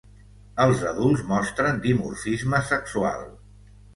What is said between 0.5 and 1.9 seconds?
Els adults mostren